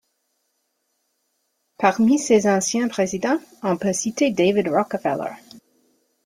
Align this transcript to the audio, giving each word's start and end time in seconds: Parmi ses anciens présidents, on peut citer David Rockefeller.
Parmi 1.77 2.17
ses 2.17 2.47
anciens 2.49 2.87
présidents, 2.87 3.39
on 3.61 3.77
peut 3.77 3.93
citer 3.93 4.31
David 4.31 4.67
Rockefeller. 4.69 5.35